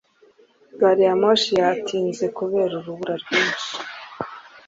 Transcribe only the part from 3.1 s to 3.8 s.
rwinshi.